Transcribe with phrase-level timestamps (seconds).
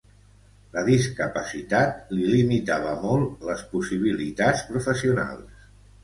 [0.75, 5.69] La discapacitat li limitava molt les possibilitats professionals.